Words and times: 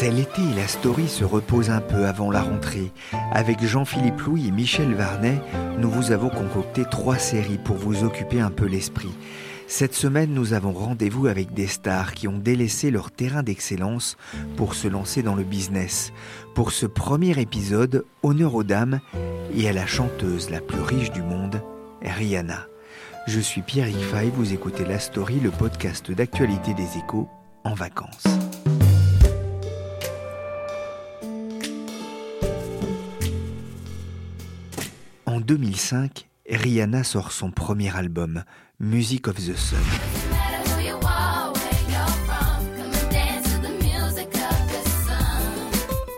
C'est 0.00 0.12
l'été 0.12 0.42
et 0.42 0.54
la 0.54 0.68
story 0.68 1.08
se 1.08 1.24
repose 1.24 1.70
un 1.70 1.80
peu 1.80 2.06
avant 2.06 2.30
la 2.30 2.42
rentrée. 2.42 2.92
Avec 3.32 3.64
Jean-Philippe 3.64 4.20
Louis 4.20 4.46
et 4.46 4.52
Michel 4.52 4.94
Varnet, 4.94 5.42
nous 5.76 5.90
vous 5.90 6.12
avons 6.12 6.28
concocté 6.28 6.84
trois 6.88 7.18
séries 7.18 7.58
pour 7.58 7.74
vous 7.74 8.04
occuper 8.04 8.38
un 8.38 8.52
peu 8.52 8.66
l'esprit. 8.66 9.10
Cette 9.66 9.96
semaine, 9.96 10.32
nous 10.32 10.52
avons 10.52 10.70
rendez-vous 10.70 11.26
avec 11.26 11.52
des 11.52 11.66
stars 11.66 12.14
qui 12.14 12.28
ont 12.28 12.38
délaissé 12.38 12.92
leur 12.92 13.10
terrain 13.10 13.42
d'excellence 13.42 14.16
pour 14.56 14.76
se 14.76 14.86
lancer 14.86 15.24
dans 15.24 15.34
le 15.34 15.42
business. 15.42 16.12
Pour 16.54 16.70
ce 16.70 16.86
premier 16.86 17.36
épisode, 17.40 18.04
honneur 18.22 18.54
aux 18.54 18.62
dames 18.62 19.00
et 19.52 19.68
à 19.68 19.72
la 19.72 19.86
chanteuse 19.88 20.48
la 20.48 20.60
plus 20.60 20.80
riche 20.80 21.10
du 21.10 21.22
monde, 21.22 21.60
Rihanna. 22.02 22.68
Je 23.26 23.40
suis 23.40 23.62
Pierre 23.62 23.88
Fay, 24.12 24.30
vous 24.32 24.52
écoutez 24.52 24.84
La 24.84 25.00
Story, 25.00 25.40
le 25.40 25.50
podcast 25.50 26.12
d'actualité 26.12 26.72
des 26.72 26.98
échos 26.98 27.28
en 27.64 27.74
vacances. 27.74 28.28
2005, 35.48 36.28
Rihanna 36.50 37.04
sort 37.04 37.32
son 37.32 37.50
premier 37.50 37.96
album, 37.96 38.44
Music 38.80 39.28
of 39.28 39.36
the 39.36 39.56
Sun. 39.56 39.78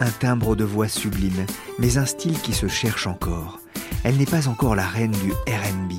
Un 0.01 0.11
timbre 0.19 0.57
de 0.57 0.65
voix 0.65 0.89
sublime, 0.89 1.47
mais 1.79 1.97
un 1.97 2.07
style 2.07 2.41
qui 2.41 2.53
se 2.53 2.67
cherche 2.67 3.07
encore. 3.07 3.61
Elle 4.03 4.17
n'est 4.17 4.27
pas 4.27 4.49
encore 4.49 4.75
la 4.75 4.89
reine 4.89 5.13
du 5.13 5.31
RB. 5.31 5.93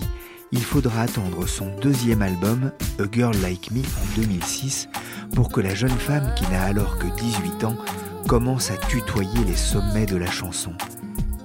Il 0.52 0.62
faudra 0.62 1.04
attendre 1.04 1.48
son 1.48 1.74
deuxième 1.78 2.22
album, 2.22 2.74
A 3.00 3.04
Girl 3.10 3.38
Like 3.42 3.72
Me, 3.72 3.80
en 3.80 4.22
2006, 4.22 4.90
pour 5.34 5.54
que 5.54 5.62
la 5.62 5.74
jeune 5.74 5.90
femme, 5.90 6.34
qui 6.36 6.44
n'a 6.52 6.64
alors 6.64 6.98
que 6.98 7.08
18 7.08 7.64
ans, 7.64 7.78
commence 8.28 8.72
à 8.72 8.76
tutoyer 8.76 9.46
les 9.48 9.56
sommets 9.56 10.06
de 10.06 10.18
la 10.18 10.30
chanson 10.30 10.74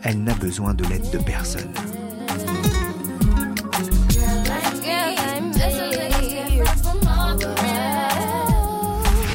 elle 0.08 0.22
n'a 0.22 0.34
besoin 0.34 0.72
de 0.72 0.84
l'aide 0.84 1.10
de 1.10 1.18
personne. 1.18 1.72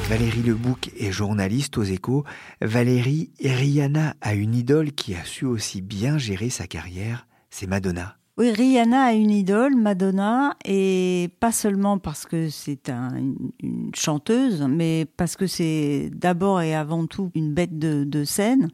Valérie 0.07 0.43
Lebouc 0.43 0.91
est 0.97 1.11
journaliste 1.11 1.77
aux 1.77 1.83
échos. 1.83 2.23
Valérie, 2.61 3.31
Rihanna 3.43 4.13
a 4.21 4.33
une 4.33 4.55
idole 4.55 4.93
qui 4.93 5.13
a 5.13 5.25
su 5.25 5.43
aussi 5.43 5.81
bien 5.81 6.17
gérer 6.17 6.49
sa 6.49 6.67
carrière, 6.67 7.27
c'est 7.49 7.67
Madonna. 7.67 8.15
Oui, 8.37 8.51
Rihanna 8.51 9.03
a 9.03 9.13
une 9.13 9.29
idole, 9.29 9.75
Madonna, 9.75 10.55
et 10.63 11.29
pas 11.41 11.51
seulement 11.51 11.97
parce 11.97 12.25
que 12.25 12.49
c'est 12.49 12.89
une 12.89 13.91
chanteuse, 13.93 14.65
mais 14.69 15.05
parce 15.17 15.35
que 15.35 15.47
c'est 15.47 16.09
d'abord 16.13 16.61
et 16.61 16.73
avant 16.73 17.07
tout 17.07 17.29
une 17.35 17.53
bête 17.53 17.77
de 17.77 18.23
scène 18.23 18.69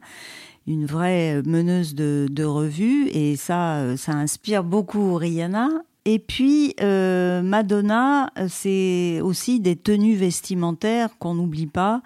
une 0.68 0.84
vraie 0.84 1.42
meneuse 1.44 1.94
de, 1.94 2.28
de 2.30 2.44
revue 2.44 3.08
et 3.08 3.36
ça, 3.36 3.78
euh, 3.78 3.96
ça 3.96 4.12
inspire 4.12 4.62
beaucoup 4.62 5.14
Rihanna. 5.14 5.68
Et 6.10 6.18
puis 6.18 6.74
euh, 6.80 7.42
Madonna, 7.42 8.32
c'est 8.48 9.20
aussi 9.20 9.60
des 9.60 9.76
tenues 9.76 10.16
vestimentaires 10.16 11.10
qu'on 11.18 11.34
n'oublie 11.34 11.66
pas, 11.66 12.00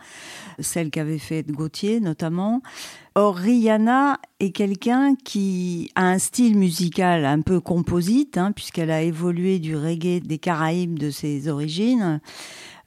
celles 0.59 0.91
qu'avait 0.91 1.19
fait 1.19 1.49
Gauthier 1.49 2.01
notamment. 2.01 2.63
Or 3.15 3.37
Rihanna 3.37 4.19
est 4.41 4.51
quelqu'un 4.51 5.15
qui 5.15 5.93
a 5.95 6.03
un 6.03 6.19
style 6.19 6.59
musical 6.59 7.25
un 7.25 7.43
peu 7.43 7.61
composite, 7.61 8.39
hein, 8.39 8.51
puisqu'elle 8.51 8.91
a 8.91 9.03
évolué 9.03 9.61
du 9.61 9.77
reggae 9.77 10.19
des 10.19 10.39
Caraïbes 10.39 10.99
de 10.99 11.11
ses 11.11 11.47
origines 11.47 12.21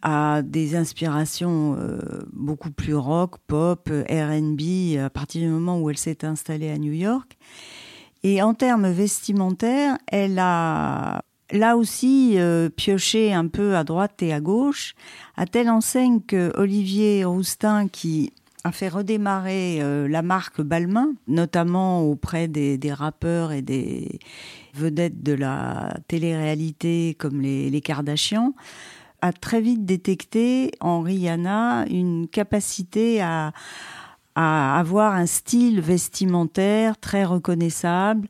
à 0.02 0.42
des 0.42 0.76
inspirations 0.76 1.78
euh, 1.80 1.98
beaucoup 2.34 2.72
plus 2.72 2.94
rock, 2.94 3.38
pop, 3.48 3.90
RB, 3.90 4.98
à 5.02 5.10
partir 5.10 5.44
du 5.44 5.48
moment 5.48 5.80
où 5.80 5.90
elle 5.90 5.98
s'est 5.98 6.26
installée 6.26 6.72
à 6.72 6.78
New 6.78 6.92
York. 6.92 7.38
Et 8.28 8.42
en 8.42 8.56
termes 8.56 8.90
vestimentaires, 8.90 10.00
elle 10.08 10.40
a 10.40 11.22
là 11.52 11.78
aussi 11.78 12.40
euh, 12.40 12.70
pioché 12.70 13.32
un 13.32 13.46
peu 13.46 13.76
à 13.76 13.84
droite 13.84 14.24
et 14.24 14.34
à 14.34 14.40
gauche, 14.40 14.96
à 15.38 15.46
telle 15.46 15.70
enseigne 15.70 16.22
que 16.22 16.52
Olivier 16.58 17.24
Roustin, 17.24 17.88
qui 17.88 18.34
a 18.64 18.72
fait 18.72 18.90
redémarrer 18.90 19.78
euh, 19.80 20.08
la 20.08 20.24
marque 20.24 20.60
Balmain, 20.60 21.14
notamment 21.28 22.02
auprès 22.02 22.48
des, 22.48 22.80
rappeurs 22.92 23.52
et 23.52 23.62
des 23.62 24.18
vedettes 24.74 25.22
de 25.22 25.34
la 25.34 25.96
télé-réalité 26.08 27.16
comme 27.20 27.42
les, 27.42 27.70
les 27.70 27.82
Kardashians, 27.82 28.56
a 29.22 29.34
très 29.34 29.62
vite 29.62 29.86
détecté 29.86 30.72
en 30.80 31.02
Rihanna 31.02 31.86
une 31.92 32.28
capacité 32.28 33.22
à, 33.22 33.54
à 34.36 34.78
avoir 34.78 35.14
un 35.14 35.26
style 35.26 35.80
vestimentaire 35.80 36.98
très 36.98 37.24
reconnaissable 37.24 38.28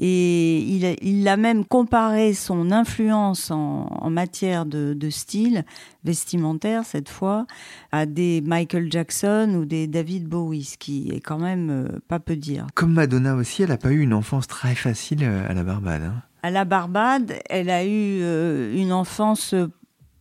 et 0.00 0.58
il, 0.58 1.28
a 1.28 1.36
même 1.36 1.64
comparé 1.64 2.34
son 2.34 2.72
influence 2.72 3.52
en, 3.52 4.10
matière 4.10 4.66
de, 4.66 5.10
style 5.10 5.64
vestimentaire 6.02 6.84
cette 6.84 7.08
fois 7.08 7.46
à 7.92 8.04
des 8.04 8.40
Michael 8.40 8.90
Jackson 8.90 9.54
ou 9.56 9.64
des 9.64 9.86
David 9.86 10.26
Bowie, 10.26 10.64
ce 10.64 10.76
qui 10.76 11.10
est 11.10 11.20
quand 11.20 11.38
même 11.38 11.70
euh, 11.70 12.00
pas 12.08 12.18
peu 12.18 12.34
dire. 12.34 12.66
Comme 12.74 12.92
Madonna 12.92 13.36
aussi, 13.36 13.62
elle 13.62 13.68
n'a 13.68 13.76
pas 13.76 13.90
eu 13.90 14.00
une 14.00 14.12
enfance 14.12 14.48
très 14.48 14.74
facile 14.74 15.20
euh, 15.22 15.48
à 15.48 15.54
la 15.54 15.62
Barbade. 15.62 16.02
Hein. 16.02 16.22
À 16.42 16.50
la 16.50 16.64
Barbade, 16.64 17.34
elle 17.48 17.70
a 17.70 17.84
eu 17.84 18.20
euh, 18.22 18.74
une 18.76 18.92
enfance 18.92 19.54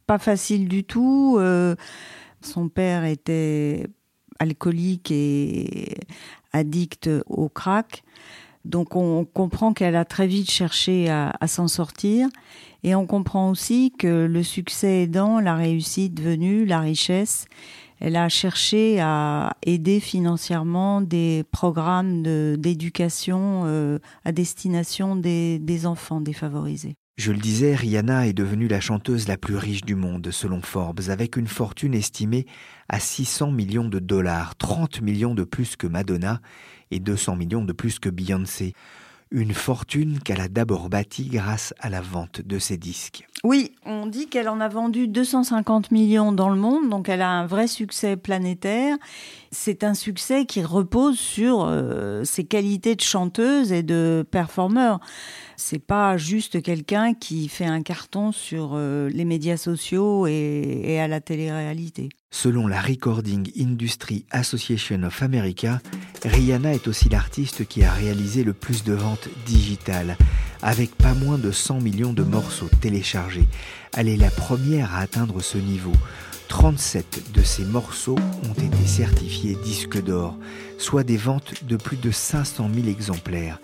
pas 0.06 0.20
facile 0.20 0.68
du 0.68 0.84
tout. 0.84 1.40
Son 2.42 2.68
père 2.70 3.06
était 3.06 3.88
alcoolique 4.40 5.12
et 5.12 5.98
addict 6.52 7.10
au 7.28 7.50
crack. 7.50 8.04
Donc 8.66 8.96
on 8.96 9.26
comprend 9.26 9.74
qu'elle 9.74 9.96
a 9.96 10.06
très 10.06 10.28
vite 10.28 10.50
cherché 10.50 11.10
à, 11.10 11.36
s'en 11.48 11.68
sortir. 11.68 12.30
Et 12.84 12.96
on 12.96 13.06
comprend 13.06 13.50
aussi 13.50 13.92
que 13.98 14.26
le 14.26 14.44
succès 14.44 15.04
aidant, 15.04 15.40
la 15.40 15.56
réussite 15.56 16.20
venue, 16.22 16.66
la 16.66 16.80
richesse, 16.80 17.46
elle 18.00 18.18
a 18.18 18.28
cherché 18.28 19.00
à 19.00 19.56
aider 19.64 20.00
financièrement 20.02 21.00
des 21.02 21.46
programmes 21.52 22.22
d'éducation 22.58 23.64
euh, 23.66 24.00
à 24.26 24.34
destination 24.34 25.16
des, 25.16 25.60
des 25.60 25.86
enfants 25.86 26.20
défavorisés. 26.20 26.96
Je 27.16 27.32
le 27.32 27.38
disais, 27.38 27.76
Rihanna 27.76 28.28
est 28.28 28.34
devenue 28.34 28.68
la 28.68 28.80
chanteuse 28.80 29.28
la 29.28 29.38
plus 29.38 29.56
riche 29.56 29.84
du 29.84 29.94
monde 29.94 30.32
selon 30.32 30.64
Forbes, 30.64 31.10
avec 31.10 31.38
une 31.38 31.48
fortune 31.48 31.94
estimée 31.94 32.48
à 32.90 33.00
600 33.00 33.52
millions 33.52 33.88
de 33.88 34.00
dollars, 34.00 34.56
30 34.56 35.02
millions 35.02 35.36
de 35.36 35.44
plus 35.44 35.76
que 35.76 35.86
Madonna 35.86 36.42
et 36.90 37.00
200 37.00 37.36
millions 37.36 37.64
de 37.64 37.72
plus 37.72 38.00
que 38.00 38.10
Beyoncé. 38.10 38.74
Une 39.30 39.54
fortune 39.54 40.20
qu'elle 40.22 40.42
a 40.42 40.48
d'abord 40.48 40.90
bâtie 40.90 41.28
grâce 41.28 41.76
à 41.80 41.90
la 41.90 42.02
vente 42.02 42.42
de 42.42 42.58
ses 42.58 42.78
disques. 42.78 43.28
Oui, 43.46 43.74
on 43.86 44.08
dit 44.08 44.28
qu'elle 44.28 44.48
en 44.48 44.62
a 44.62 44.70
vendu 44.70 45.10
250 45.10 45.92
millions 45.92 46.32
dans 46.32 46.50
le 46.50 46.56
monde, 46.56 46.90
donc 46.90 47.10
elle 47.10 47.22
a 47.22 47.30
un 47.30 47.46
vrai 47.46 47.68
succès 47.68 48.16
planétaire. 48.16 48.96
C'est 49.52 49.84
un 49.84 49.94
succès 49.94 50.46
qui 50.46 50.64
repose 50.64 51.20
sur 51.20 51.66
euh, 51.66 52.24
ses 52.24 52.46
qualités 52.46 52.96
de 52.96 53.02
chanteuse 53.02 53.74
et 53.74 53.84
de 53.84 54.26
performeur. 54.32 55.02
C'est 55.58 55.86
pas 55.86 56.16
juste 56.16 56.62
quelqu'un 56.62 57.14
qui 57.14 57.50
fait 57.50 57.66
un 57.66 57.82
carton 57.82 58.32
sur 58.32 58.76
euh, 58.76 59.10
les 59.10 59.26
médias 59.26 59.58
sociaux 59.58 60.26
et, 60.26 60.82
et 60.86 61.02
à 61.02 61.10
la 61.10 61.20
télé-réalité. 61.20 62.08
Selon 62.32 62.66
la 62.66 62.82
Recording 62.82 63.52
Industry 63.60 64.26
Association 64.32 65.04
of 65.04 65.22
America, 65.22 65.82
Rihanna 66.24 66.74
est 66.74 66.88
aussi 66.88 67.10
l'artiste 67.10 67.68
qui 67.68 67.84
a 67.84 67.92
réalisé 67.92 68.46
le 68.46 68.54
plus 68.54 68.86
de 68.86 68.94
ventes 68.94 69.28
digitales, 69.46 70.18
avec 70.64 70.96
pas 70.96 71.14
moins 71.14 71.38
de 71.38 71.52
100 71.52 71.82
millions 71.82 72.14
de 72.14 72.24
morceaux 72.24 72.70
téléchargés. 72.82 73.48
Elle 73.96 74.08
est 74.08 74.18
la 74.18 74.32
première 74.32 74.96
à 74.96 75.00
atteindre 75.00 75.42
ce 75.42 75.58
niveau. 75.58 75.92
37 76.48 77.32
de 77.34 77.44
ces 77.44 77.66
morceaux 77.66 78.18
ont 78.50 78.54
été 78.54 78.88
certifiés 78.88 79.58
disques 79.64 80.02
d'or, 80.02 80.38
soit 80.78 81.04
des 81.04 81.18
ventes 81.18 81.66
de 81.66 81.76
plus 81.76 81.98
de 81.98 82.12
500 82.12 82.70
000 82.74 82.88
exemplaires. 82.88 83.60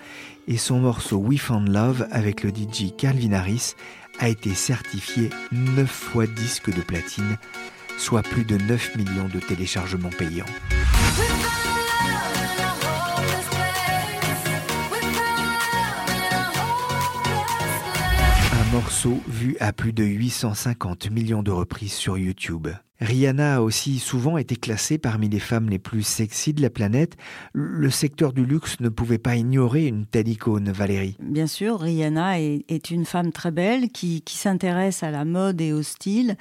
Et 0.47 0.57
son 0.57 0.79
morceau 0.79 1.17
We 1.17 1.39
Found 1.39 1.69
Love 1.69 2.07
avec 2.11 2.43
le 2.43 2.49
DJ 2.49 2.95
Calvin 2.97 3.33
Harris 3.33 3.75
a 4.19 4.27
été 4.27 4.53
certifié 4.53 5.29
9 5.51 5.89
fois 5.89 6.27
disque 6.27 6.75
de 6.75 6.81
platine, 6.81 7.37
soit 7.97 8.23
plus 8.23 8.43
de 8.43 8.57
9 8.57 8.95
millions 8.97 9.29
de 9.33 9.39
téléchargements 9.39 10.09
payants. 10.09 10.45
Morceau 18.71 19.19
vu 19.27 19.57
à 19.59 19.73
plus 19.73 19.93
de 19.93 20.03
850 20.03 21.09
millions 21.09 21.41
de 21.41 21.51
reprises 21.51 21.93
sur 21.93 22.17
YouTube. 22.17 22.67
Rihanna 22.99 23.57
a 23.57 23.61
aussi 23.61 23.97
souvent 23.99 24.37
été 24.37 24.55
classée 24.55 24.97
parmi 24.97 25.29
les 25.29 25.39
femmes 25.39 25.69
les 25.69 25.79
plus 25.79 26.03
sexy 26.03 26.53
de 26.53 26.61
la 26.61 26.69
planète. 26.69 27.15
Le 27.53 27.89
secteur 27.89 28.33
du 28.33 28.45
luxe 28.45 28.79
ne 28.81 28.89
pouvait 28.89 29.17
pas 29.17 29.35
ignorer 29.35 29.87
une 29.87 30.05
telle 30.05 30.27
icône, 30.27 30.71
Valérie. 30.71 31.15
Bien 31.21 31.47
sûr, 31.47 31.79
Rihanna 31.79 32.41
est, 32.41 32.91
une 32.91 33.05
femme 33.05 33.31
très 33.31 33.51
belle 33.51 33.89
qui, 33.89 34.23
s'intéresse 34.27 35.03
à 35.03 35.11
la 35.11 35.25
mode 35.25 35.61
et 35.61 35.73
au 35.73 35.81
style 35.81 36.35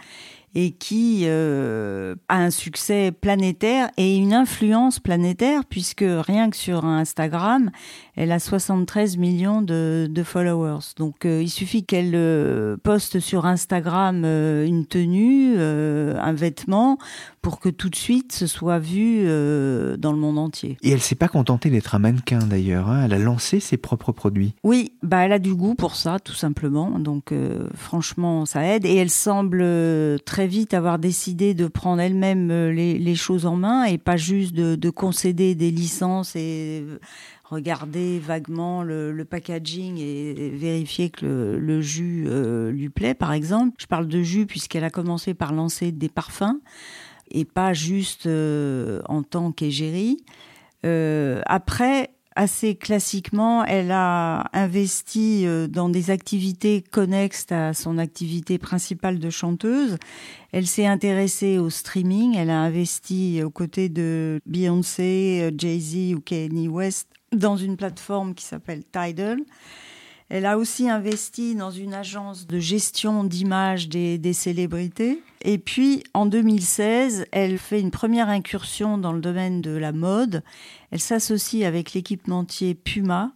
et 0.54 0.72
qui 0.72 1.22
euh, 1.24 2.14
a 2.28 2.38
un 2.38 2.50
succès 2.50 3.12
planétaire 3.12 3.90
et 3.96 4.16
une 4.16 4.32
influence 4.32 4.98
planétaire 4.98 5.64
puisque 5.64 6.04
rien 6.04 6.50
que 6.50 6.56
sur 6.56 6.84
Instagram, 6.84 7.70
elle 8.16 8.32
a 8.32 8.38
73 8.38 9.18
millions 9.18 9.62
de, 9.62 10.08
followers. 10.24 10.94
Donc 10.96 11.26
euh, 11.26 11.42
il 11.42 11.50
suffit 11.50 11.84
qu'elle 11.84 12.14
euh, 12.14 12.76
poste 12.82 13.20
sur 13.20 13.46
Instagram 13.46 14.24
une 14.24 14.86
tenue, 14.86 15.58
un 15.58 16.32
vêtement 16.32 16.47
pour 17.42 17.60
que 17.60 17.68
tout 17.68 17.88
de 17.88 17.96
suite 17.96 18.32
ce 18.32 18.46
soit 18.46 18.78
vu 18.78 19.24
dans 19.24 20.12
le 20.12 20.18
monde 20.18 20.38
entier. 20.38 20.76
Et 20.82 20.90
elle 20.90 21.00
s'est 21.00 21.14
pas 21.14 21.28
contentée 21.28 21.70
d'être 21.70 21.94
un 21.94 21.98
mannequin 21.98 22.38
d'ailleurs, 22.38 22.88
hein. 22.88 23.02
elle 23.04 23.14
a 23.14 23.18
lancé 23.18 23.60
ses 23.60 23.76
propres 23.76 24.12
produits. 24.12 24.54
Oui, 24.64 24.92
bah 25.02 25.24
elle 25.24 25.32
a 25.32 25.38
du 25.38 25.54
goût 25.54 25.74
pour 25.74 25.94
ça 25.94 26.18
tout 26.18 26.34
simplement. 26.34 26.98
Donc 26.98 27.32
franchement 27.74 28.46
ça 28.46 28.64
aide 28.64 28.84
et 28.84 28.96
elle 28.96 29.10
semble 29.10 29.64
très 30.24 30.46
vite 30.46 30.74
avoir 30.74 30.98
décidé 30.98 31.54
de 31.54 31.66
prendre 31.66 32.00
elle-même 32.00 32.50
euh, 32.50 32.72
les, 32.72 33.14
choses 33.14 33.46
en 33.46 33.56
main 33.56 33.84
et 33.84 33.98
pas 33.98 34.16
juste 34.16 34.54
de, 34.54 34.90
concéder 34.90 35.54
des 35.54 35.70
licences 35.70 36.34
et 36.36 36.84
regarder 37.50 38.18
vaguement 38.18 38.82
le, 38.82 39.24
packaging 39.24 39.98
et 39.98 40.50
vérifier 40.50 41.10
que 41.10 41.56
le, 41.58 41.80
jus 41.80 42.26
euh, 42.28 42.70
lui 42.70 42.88
plaît, 42.88 43.14
par 43.14 43.32
exemple. 43.32 43.74
Je 43.78 43.86
parle 43.86 44.06
de 44.06 44.22
jus 44.22 44.46
puisqu'elle 44.46 44.84
a 44.84 44.90
commencé 44.90 45.34
par 45.34 45.52
lancer 45.52 45.92
des 45.92 46.08
parfums 46.08 46.60
et 47.30 47.44
pas 47.44 47.72
juste 47.72 48.26
euh, 48.26 49.00
en 49.06 49.22
tant 49.22 49.52
qu'égérie. 49.52 50.18
après, 50.82 52.10
assez 52.38 52.76
classiquement, 52.76 53.64
elle 53.64 53.90
a 53.90 54.48
investi 54.52 55.44
euh, 55.44 55.66
dans 55.66 55.88
des 55.88 56.10
activités 56.10 56.82
connexes 56.82 57.50
à 57.50 57.74
son 57.74 57.98
activité 57.98 58.58
principale 58.58 59.18
de 59.18 59.28
chanteuse. 59.28 59.96
Elle 60.52 60.68
s'est 60.68 60.86
intéressée 60.86 61.58
au 61.58 61.68
streaming. 61.68 62.36
Elle 62.36 62.50
a 62.50 62.60
investi 62.60 63.42
aux 63.42 63.50
côtés 63.50 63.88
de 63.88 64.40
Beyoncé, 64.46 65.40
euh, 65.42 65.50
Jay-Z 65.58 66.14
ou 66.14 66.20
Kanye 66.20 66.68
West 66.68 67.08
dans 67.32 67.56
une 67.56 67.76
plateforme 67.76 68.34
qui 68.34 68.44
s'appelle 68.44 68.84
Tidal. 68.84 69.40
Elle 70.28 70.44
a 70.44 70.58
aussi 70.58 70.88
investi 70.88 71.54
dans 71.54 71.70
une 71.70 71.94
agence 71.94 72.46
de 72.46 72.58
gestion 72.58 73.24
d'images 73.24 73.88
des, 73.88 74.32
célébrités. 74.32 75.22
Et 75.42 75.56
puis, 75.58 76.02
en 76.12 76.26
2016, 76.26 77.26
elle 77.32 77.58
fait 77.58 77.80
une 77.80 77.90
première 77.90 78.28
incursion 78.28 78.98
dans 78.98 79.12
le 79.12 79.20
domaine 79.20 79.62
de 79.62 79.70
la 79.70 79.92
mode. 79.92 80.42
Elle 80.90 81.00
s'associe 81.00 81.64
avec 81.66 81.94
l'équipementier 81.94 82.74
Puma 82.74 83.32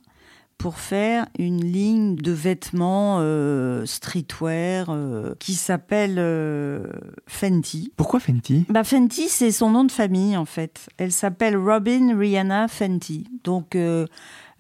pour 0.63 0.79
faire 0.79 1.27
une 1.41 1.61
ligne 1.61 2.15
de 2.15 2.31
vêtements 2.31 3.17
euh, 3.19 3.85
streetwear 3.85 4.91
euh, 4.91 5.35
qui 5.41 5.55
s'appelle 5.55 6.17
euh, 6.19 6.87
Fenty. 7.27 7.93
Pourquoi 7.97 8.21
Fenty? 8.21 8.65
Bah, 8.69 8.85
Fenty, 8.85 9.29
c'est 9.29 9.51
son 9.51 9.71
nom 9.71 9.83
de 9.83 9.91
famille 9.91 10.37
en 10.37 10.45
fait. 10.45 10.89
Elle 10.99 11.11
s'appelle 11.11 11.57
Robin 11.57 12.17
Rihanna 12.17 12.69
Fenty. 12.69 13.27
Donc 13.43 13.77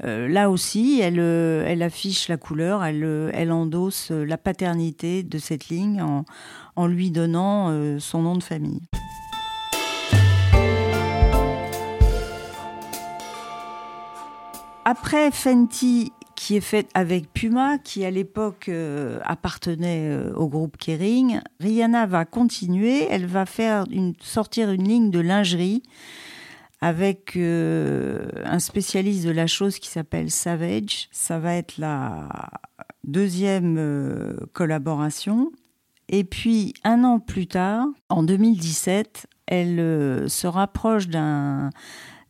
là 0.00 0.50
aussi, 0.50 0.98
elle, 1.00 1.20
elle, 1.20 1.82
affiche 1.84 2.26
la 2.26 2.36
couleur, 2.36 2.82
elle, 2.82 3.30
elle, 3.32 3.52
endosse 3.52 4.10
la 4.10 4.36
paternité 4.36 5.22
de 5.22 5.38
cette 5.38 5.68
ligne 5.68 6.02
en, 6.02 6.24
en 6.74 6.88
lui 6.88 7.12
donnant 7.12 7.98
son 8.00 8.22
nom 8.22 8.34
de 8.34 8.42
famille. 8.42 8.82
Après 14.84 15.30
Fenty, 15.30 16.12
qui 16.34 16.56
est 16.56 16.60
faite 16.60 16.90
avec 16.94 17.32
Puma, 17.32 17.78
qui 17.78 18.04
à 18.04 18.10
l'époque 18.10 18.70
appartenait 19.24 20.30
au 20.34 20.48
groupe 20.48 20.76
Kering, 20.76 21.40
Rihanna 21.60 22.06
va 22.06 22.24
continuer, 22.24 23.06
elle 23.08 23.26
va 23.26 23.46
faire 23.46 23.84
sortir 24.20 24.70
une 24.72 24.88
ligne 24.88 25.10
de 25.10 25.20
lingerie 25.20 25.82
avec 26.82 27.36
euh, 27.36 28.26
un 28.44 28.58
spécialiste 28.58 29.24
de 29.24 29.30
la 29.30 29.46
chose 29.46 29.78
qui 29.78 29.88
s'appelle 29.88 30.32
Savage. 30.32 31.08
Ça 31.12 31.38
va 31.38 31.54
être 31.54 31.78
la 31.78 32.28
deuxième 33.04 33.76
euh, 33.78 34.36
collaboration. 34.52 35.52
Et 36.08 36.24
puis, 36.24 36.74
un 36.82 37.04
an 37.04 37.20
plus 37.20 37.46
tard, 37.46 37.86
en 38.08 38.24
2017, 38.24 39.28
elle 39.46 39.78
euh, 39.78 40.26
se 40.26 40.48
rapproche 40.48 41.06
d'un 41.06 41.70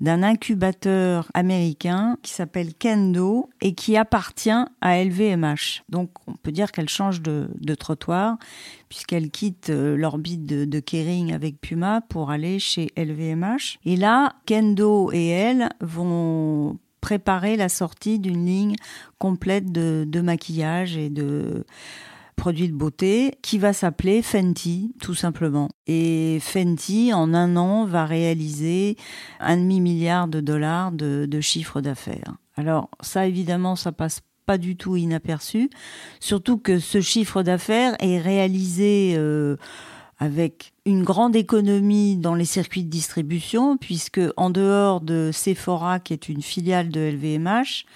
d'un 0.03 0.25
incubateur 0.25 1.31
américain 1.33 2.19
qui 2.23 2.33
s'appelle 2.33 2.75
Kendo 2.75 3.49
et 3.61 3.75
qui 3.75 3.97
appartient 3.97 4.51
à 4.81 5.03
LVMH. 5.03 5.85
Donc 5.89 6.11
on 6.27 6.35
peut 6.35 6.51
dire 6.51 6.73
qu'elle 6.73 6.89
change 6.89 7.23
de, 7.23 7.49
trottoir 7.77 8.37
puisqu'elle 8.89 9.31
quitte 9.31 9.71
euh, 9.71 9.97
l'orbite 9.97 10.45
de, 10.45 10.81
Kering 10.81 11.33
avec 11.33 11.61
Puma 11.61 12.01
pour 12.01 12.31
aller 12.31 12.59
chez 12.59 12.91
LVMH. 12.97 13.79
Et 13.85 13.97
là, 13.97 14.35
Kendo 14.45 15.11
et 15.13 15.29
elle 15.29 15.69
vont 15.81 16.79
préparer 17.01 17.57
la 17.57 17.69
sortie 17.69 18.19
d'une 18.19 18.45
ligne 18.45 18.77
complète 19.19 19.71
de 19.73 20.21
maquillage 20.21 20.97
et 20.97 21.11
de 21.11 21.65
produit 22.37 22.69
de 22.69 22.75
beauté 22.75 23.39
qui 23.43 23.59
va 23.59 23.73
s'appeler 23.73 24.23
Fenty, 24.23 24.95
tout 25.01 25.15
simplement. 25.15 25.69
Et 25.87 26.39
Fenty, 26.41 27.13
en 27.13 27.35
un 27.35 27.57
an, 27.57 27.85
va 27.85 28.05
réaliser 28.05 28.97
un 29.41 29.57
demi-milliard 29.57 30.29
de 30.29 30.41
dollars 30.41 30.93
de, 30.93 31.41
chiffre 31.41 31.81
d'affaires. 31.81 32.37
Alors 32.57 32.91
ça, 33.01 33.27
évidemment, 33.27 33.77
ça 33.77 33.93
passe 33.93 34.21
pas 34.45 34.59
du 34.59 34.77
tout 34.77 34.97
inaperçu, 34.97 35.71
surtout 36.19 36.59
que 36.59 36.79
ce 36.79 37.01
chiffre 37.01 37.43
d'affaires 37.43 37.97
est 38.01 38.19
réalisé... 38.19 39.15
Euh, 39.17 39.57
avec 40.23 40.73
une 40.87 41.03
grande 41.03 41.35
économie 41.35 42.17
dans 42.17 42.37
les 42.37 42.45
circuits 42.45 42.85
de 42.85 42.89
distribution, 42.89 43.77
puisque 43.77 44.21
en 44.37 44.51
dehors 44.51 45.01
de 45.01 45.31
Sephora, 45.33 45.99
qui 45.99 46.13
est 46.13 46.29
une 46.29 46.43
filiale 46.43 46.91
de 46.91 47.01
LVMH, 47.01 47.87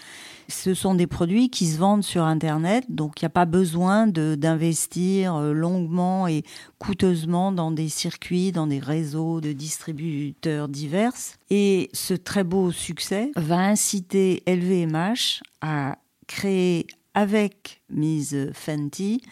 ce 0.49 0.75
sont 0.75 0.97
des 0.97 1.07
produits 1.07 1.51
qui 1.51 1.69
se 1.69 1.79
vendent 1.79 2.03
sur 2.03 2.25
Internet, 2.25 2.85
donc 2.89 3.21
il 3.21 3.25
n'y 3.25 3.27
a 3.27 3.31
pas 3.31 3.45
besoin 3.45 4.09
d'investir 4.09 5.37
euh, 5.37 5.53
longuement 5.53 6.27
et 6.27 6.43
coûteusement 6.81 7.53
dans 7.53 7.71
des 7.71 7.89
circuits, 7.89 8.51
dans 8.51 8.67
des 8.67 8.81
réseaux 8.81 9.41
de 9.41 9.53
distributeurs 9.53 10.69
divers. 10.69 11.13
Et 11.51 11.91
ce 11.93 12.15
très 12.15 12.43
beau 12.43 12.73
succès 12.73 13.31
va 13.37 13.59
inciter 13.59 14.43
LVMH 14.49 15.43
à 15.61 15.97
créer 16.27 16.89
avec 17.15 17.83
Ms. 17.89 18.51
Fenty 18.53 19.23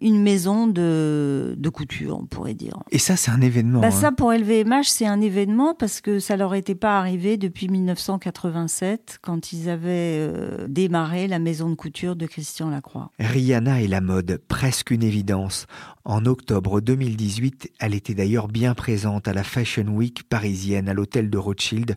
une 0.00 0.22
maison 0.22 0.66
de, 0.66 1.54
de 1.56 1.68
couture, 1.68 2.18
on 2.20 2.26
pourrait 2.26 2.54
dire. 2.54 2.82
Et 2.90 2.98
ça, 2.98 3.16
c'est 3.16 3.30
un 3.30 3.40
événement. 3.40 3.80
Bah, 3.80 3.88
hein. 3.88 3.90
Ça, 3.90 4.12
pour 4.12 4.32
LVMH, 4.32 4.84
c'est 4.84 5.06
un 5.06 5.20
événement 5.20 5.74
parce 5.74 6.00
que 6.00 6.18
ça 6.18 6.36
leur 6.36 6.54
était 6.54 6.74
pas 6.74 6.98
arrivé 6.98 7.36
depuis 7.36 7.68
1987, 7.68 9.18
quand 9.22 9.52
ils 9.52 9.68
avaient 9.70 10.18
euh, 10.18 10.66
démarré 10.68 11.26
la 11.26 11.38
maison 11.38 11.70
de 11.70 11.74
couture 11.74 12.16
de 12.16 12.26
Christian 12.26 12.70
Lacroix. 12.70 13.10
Rihanna 13.18 13.80
et 13.80 13.88
la 13.88 14.00
mode, 14.00 14.40
presque 14.48 14.90
une 14.90 15.02
évidence. 15.02 15.66
En 16.04 16.26
octobre 16.26 16.80
2018, 16.80 17.72
elle 17.80 17.94
était 17.94 18.14
d'ailleurs 18.14 18.48
bien 18.48 18.74
présente 18.74 19.26
à 19.28 19.32
la 19.32 19.44
Fashion 19.44 19.86
Week 19.88 20.24
parisienne 20.28 20.88
à 20.88 20.94
l'hôtel 20.94 21.30
de 21.30 21.38
Rothschild, 21.38 21.96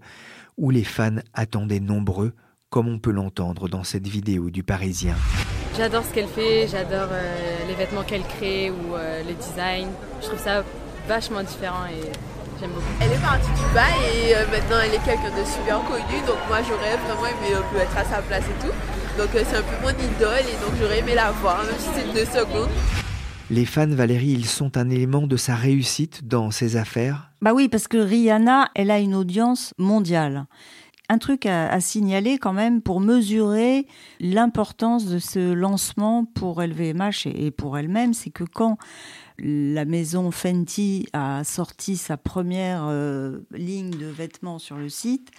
où 0.58 0.70
les 0.70 0.84
fans 0.84 1.18
attendaient 1.34 1.80
nombreux, 1.80 2.34
comme 2.70 2.88
on 2.88 3.00
peut 3.00 3.12
l'entendre 3.12 3.68
dans 3.68 3.84
cette 3.84 4.08
vidéo 4.08 4.50
du 4.50 4.64
Parisien. 4.64 5.16
J'adore 5.78 6.04
ce 6.06 6.12
qu'elle 6.12 6.28
fait, 6.28 6.68
j'adore 6.68 7.10
euh, 7.12 7.68
les 7.68 7.76
vêtements 7.76 8.02
qu'elle 8.02 8.24
crée 8.24 8.72
ou 8.72 8.96
euh, 8.96 9.22
le 9.22 9.34
design. 9.36 9.90
Je 10.22 10.26
trouve 10.26 10.40
ça 10.40 10.64
vachement 11.08 11.44
différent 11.44 11.86
et 11.86 12.02
j'aime 12.60 12.72
beaucoup. 12.72 12.88
Elle 13.00 13.12
est 13.12 13.22
partie 13.22 13.52
du 13.52 13.74
bas 13.76 13.86
et 14.12 14.36
euh, 14.36 14.48
maintenant 14.48 14.78
elle 14.84 14.96
est 14.96 15.06
quelqu'un 15.06 15.30
de 15.30 15.46
super 15.46 15.80
connu. 15.84 16.20
Donc 16.26 16.38
moi 16.48 16.58
j'aurais 16.68 16.98
vraiment 16.98 17.28
aimé 17.28 17.54
un 17.56 17.62
peu 17.72 17.78
être 17.78 17.96
à 17.96 18.04
sa 18.06 18.24
place 18.24 18.44
et 18.46 18.66
tout. 18.66 18.74
Donc 19.20 19.30
euh, 19.36 19.44
c'est 19.48 19.58
un 19.58 19.62
peu 19.62 19.76
mon 19.84 19.92
idole 19.92 20.46
et 20.50 20.66
donc 20.66 20.74
j'aurais 20.82 20.98
aimé 20.98 21.14
la 21.14 21.30
voir, 21.30 21.64
même 21.64 21.76
si 21.78 21.90
c'est 21.94 22.12
deux 22.12 22.26
secondes. 22.26 22.70
Les 23.52 23.66
fans, 23.66 23.88
Valérie, 23.88 24.32
ils 24.32 24.48
sont 24.48 24.78
un 24.78 24.90
élément 24.90 25.28
de 25.28 25.38
sa 25.38 25.54
réussite 25.54 26.28
dans 26.28 26.50
ses 26.50 26.76
affaires? 26.76 27.30
Bah 27.42 27.52
oui, 27.54 27.70
parce 27.70 27.88
que 27.88 27.98
Rihanna, 27.98 28.72
elle 28.74 28.90
a 28.90 28.98
une 28.98 29.14
audience 29.14 29.76
mondiale. 29.78 30.48
Un 31.10 31.18
truc 31.20 31.46
à, 31.46 31.80
signaler 31.80 32.38
quand 32.38 32.54
même 32.54 32.82
pour 32.82 33.00
mesurer 33.00 33.88
l'importance 34.20 35.06
de 35.06 35.20
ce 35.20 35.54
lancement 35.54 36.26
pour 36.26 36.62
LVMH 36.62 37.28
et, 37.28 37.46
et 37.46 37.52
pour 37.52 37.78
elle-même, 37.78 38.14
c'est 38.14 38.30
que 38.30 38.44
quand 38.44 38.78
la 39.40 39.86
maison 39.86 40.32
Fenty 40.32 41.08
a 41.14 41.44
sorti 41.44 41.98
sa 41.98 42.18
première 42.18 42.86
euh, 42.86 43.40
ligne 43.52 43.92
de 43.92 44.08
vêtements 44.08 44.60
sur 44.60 44.78
le 44.78 44.90
site, 44.90 45.32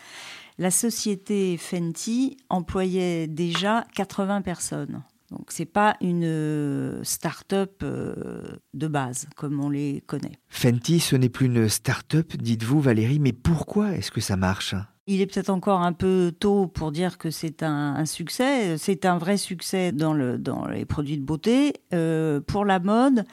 la 0.59 0.71
société 0.71 1.57
Fenty 1.57 2.37
employait 2.49 3.27
déjà 3.27 3.87
80 3.95 4.43
personnes. 4.43 5.03
Donc 5.31 5.47
c'est 5.49 5.67
pas 5.67 5.97
une 6.01 6.25
euh, 6.25 7.05
start-up 7.05 7.83
euh, 7.83 8.59
de 8.73 8.87
base 8.87 9.29
comme 9.37 9.61
on 9.61 9.69
les 9.69 10.03
connaît. 10.07 10.39
Fenty, 10.49 11.01
ce 11.01 11.17
n'est 11.17 11.29
plus 11.29 11.47
une 11.47 11.69
start-up, 11.69 12.35
dites-vous 12.37 12.81
Valérie, 12.81 13.19
mais 13.19 13.35
pourquoi 13.35 13.93
est-ce 13.93 14.11
que 14.11 14.23
ça 14.23 14.37
marche? 14.37 14.75
Il 15.11 15.23
est 15.23 15.27
peut-être 15.27 15.49
encore 15.49 15.81
un 15.81 15.95
peu 15.95 16.35
tôt 16.39 16.67
pour 16.67 16.93
dire 16.93 17.17
que 17.17 17.31
c'est 17.31 17.63
un, 17.63 18.05
succès. 18.05 18.77
C'est 18.77 19.07
un 19.07 19.17
vrai 19.17 19.39
succès 19.39 19.91
dans, 19.91 20.13
le, 20.13 20.37
dans 20.37 20.67
les 20.67 20.85
produits 20.85 21.17
de 21.17 21.25
beauté. 21.25 21.73
Euh, 21.95 22.41
pour 22.41 22.67
la 22.67 22.79
mode, 22.79 23.25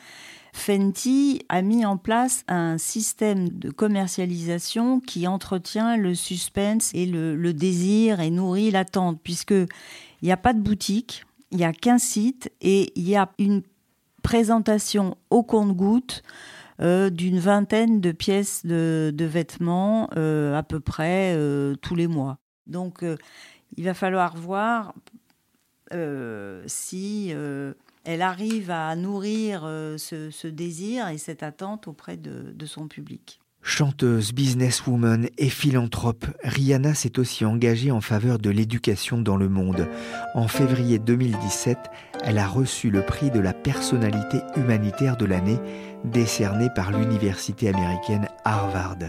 Fenty 0.53 1.41
a 1.50 1.62
mis 1.62 1.86
en 1.86 1.98
place 1.98 2.46
un 2.48 2.77
système 2.77 3.50
de 3.50 3.70
commercialisation 3.72 5.01
qui 5.01 5.27
entretient 5.27 5.98
le 5.98 6.15
suspense 6.15 6.91
et 6.94 7.05
le, 7.05 7.51
désir 7.51 8.22
et 8.22 8.29
nourrit 8.29 8.72
l'attente, 8.72 9.20
puisque 9.22 9.51
il 9.51 9.67
n'y 10.24 10.32
a 10.32 10.38
pas 10.38 10.53
de 10.53 10.62
boutique, 10.62 11.25
il 11.51 11.58
n'y 11.58 11.65
a 11.65 11.74
qu'un 11.74 11.98
site 11.98 12.50
et 12.62 12.94
il 12.96 13.08
y 13.08 13.17
a 13.17 13.29
une 13.38 13.63
présentation 14.24 15.17
au 15.29 15.44
compte-goutte 15.44 16.24
euh, 16.82 17.10
d'une 17.10 17.39
vingtaine 17.39 18.01
de 18.01 18.12
pièces 18.12 18.65
de, 18.65 19.13
vêtements 19.17 20.10
euh, 20.17 20.58
à 20.58 20.63
peu 20.63 20.82
près 20.82 21.34
euh, 21.36 21.75
tous 21.75 21.96
les 21.96 22.08
mois. 22.08 22.38
Donc 22.67 23.05
il 23.77 23.86
va 23.86 23.94
falloir 23.94 24.36
voir 24.36 24.94
si 26.67 27.34
elle 28.03 28.22
arrive 28.22 28.72
à 28.72 28.96
nourrir 28.96 29.62
ce, 29.98 30.48
désir 30.48 31.08
et 31.10 31.17
cette 31.17 31.44
attente 31.44 31.88
auprès 31.88 32.17
de 32.17 32.65
son 32.65 32.88
public. 32.88 33.39
Chanteuse, 33.67 34.31
businesswoman 34.31 35.27
et 35.39 35.50
philanthrope, 35.50 36.27
Rihanna 36.43 36.93
s'est 36.93 37.17
aussi 37.17 37.45
engagée 37.45 37.91
en 37.91 38.00
faveur 38.00 38.38
de 38.38 38.51
l'éducation 38.51 39.17
dans 39.17 39.38
le 39.38 39.50
monde. 39.50 39.89
En 40.36 40.48
février 40.48 41.00
2017, 41.00 41.77
elle 42.24 42.38
a 42.38 42.48
reçu 42.48 42.91
le 42.91 43.01
prix 43.01 43.31
de 43.31 43.39
la 43.39 43.53
personnalité 43.53 44.38
humanitaire 44.55 45.17
de 45.17 45.25
l'année, 45.25 45.57
décerné 46.05 46.69
par 46.75 46.91
l'université 46.91 47.67
américaine 47.67 48.27
Harvard. 48.45 49.00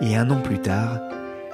Et 0.00 0.16
un 0.16 0.30
an 0.30 0.40
plus 0.40 0.60
tard, 0.60 1.00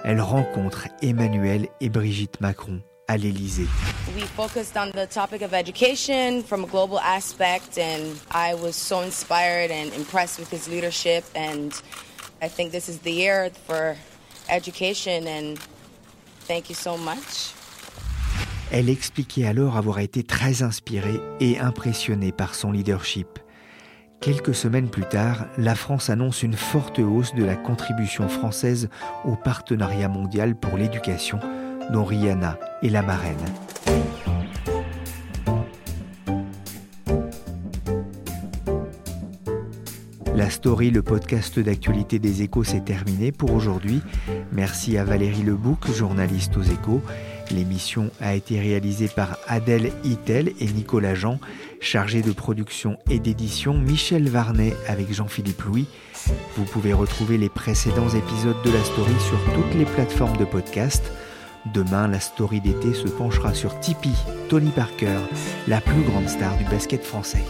elle 0.05 0.21
rencontre 0.21 0.87
Emmanuel 1.01 1.67
et 1.81 1.89
Brigitte 1.89 2.43
Macron 2.43 2.83
à 3.09 3.17
l'Élysée. 3.17 3.67
We 4.15 4.25
focused 4.37 4.77
on 4.77 4.91
the 4.91 5.09
topic 5.09 5.41
of 5.41 5.55
education 5.55 6.43
from 6.43 6.63
a 6.63 6.67
global 6.67 6.99
aspect, 6.99 7.79
and 7.79 8.17
I 8.31 8.55
was 8.55 8.73
so 8.73 9.01
inspired 9.03 9.71
and 9.71 9.95
impressed 9.97 10.39
with 10.39 10.53
his 10.53 10.69
leadership. 10.69 11.25
And 11.35 11.73
I 12.41 12.49
think 12.49 12.71
this 12.71 12.89
is 12.89 12.99
the 12.99 13.11
year 13.11 13.51
for 13.67 13.97
education, 14.49 15.27
and 15.27 15.59
thank 16.47 16.69
you 16.71 16.75
so 16.75 16.97
much. 16.97 17.55
Elle 18.71 18.91
expliquait 18.91 19.47
alors 19.47 19.77
avoir 19.77 19.99
été 19.99 20.23
très 20.23 20.63
inspirée 20.63 21.21
et 21.41 21.59
impressionnée 21.59 22.33
par 22.33 22.55
son 22.55 22.71
leadership. 22.71 23.39
Quelques 24.21 24.55
semaines 24.55 24.91
plus 24.91 25.09
tard, 25.09 25.47
la 25.57 25.75
France 25.75 26.11
annonce 26.11 26.43
une 26.43 26.57
forte 26.57 26.99
hausse 26.99 27.35
de 27.35 27.45
la 27.45 27.57
contribution 27.57 28.29
française 28.29 28.89
au 29.25 29.37
partenariat 29.37 30.09
mondial 30.09 30.55
pour 30.55 30.77
l'éducation, 30.77 31.39
dont 31.93 32.05
Rihanna 32.05 32.59
est 32.83 32.91
la 32.91 33.03
marraine. 33.03 33.37
La 40.39 40.51
story, 40.51 40.93
le 40.93 41.03
podcast 41.03 41.59
d'actualité 41.59 42.21
des 42.21 42.43
échos, 42.43 42.63
s'est 42.63 42.85
terminé 42.85 43.33
pour 43.33 43.53
aujourd'hui. 43.53 44.03
Merci 44.53 44.97
à 44.97 45.03
Valérie 45.03 45.43
Lebouc, 45.43 45.91
journaliste 45.93 46.57
aux 46.57 46.63
échos. 46.63 47.03
L'émission 47.51 48.13
a 48.21 48.37
été 48.37 48.61
réalisée 48.61 49.09
par 49.09 49.37
Adèle 49.49 49.91
Itel 50.05 50.53
et 50.61 50.67
Nicolas 50.67 51.17
Jean, 51.17 51.41
chargé 51.81 52.23
de 52.23 52.31
production 52.31 52.99
et 53.11 53.19
d'édition 53.19 53.75
Michel 53.75 54.29
Varnet 54.29 54.77
avec 54.87 55.13
Jean-Philippe 55.13 55.63
Louis. 55.63 55.89
Vous 56.57 56.65
pouvez 56.67 56.93
retrouver 56.93 57.37
les 57.37 57.49
précédents 57.49 58.11
épisodes 58.11 58.63
de 58.65 58.71
la 58.71 58.85
story 58.85 59.15
sur 59.19 59.41
toutes 59.57 59.75
les 59.75 59.87
plateformes 59.87 60.37
de 60.37 60.45
podcast. 60.45 61.03
Demain, 61.75 62.07
la 62.07 62.21
story 62.21 62.61
d'été 62.61 62.95
se 62.95 63.09
penchera 63.09 63.55
sur 63.55 63.81
Tipeee, 63.81 64.15
Tony 64.49 64.71
Parker, 64.71 65.19
la 65.67 65.81
plus 65.81 66.03
grande 66.03 66.29
star 66.29 66.57
du 66.59 66.65
basket 66.67 67.03
français. 67.03 67.43